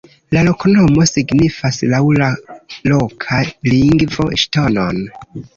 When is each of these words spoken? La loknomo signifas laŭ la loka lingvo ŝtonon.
La 0.35 0.41
loknomo 0.45 1.05
signifas 1.09 1.77
laŭ 1.93 2.01
la 2.21 2.31
loka 2.93 3.43
lingvo 3.71 4.29
ŝtonon. 4.47 5.07